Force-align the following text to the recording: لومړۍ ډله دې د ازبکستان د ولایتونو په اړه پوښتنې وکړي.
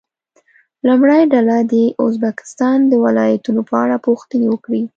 لومړۍ 0.87 1.23
ډله 1.33 1.57
دې 1.71 1.85
د 1.89 1.95
ازبکستان 2.05 2.77
د 2.87 2.93
ولایتونو 3.05 3.61
په 3.69 3.75
اړه 3.83 3.95
پوښتنې 4.07 4.47
وکړي. 4.49 4.81